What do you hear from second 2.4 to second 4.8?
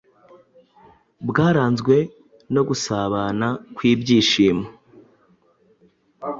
no gusabana kw’ibyishimo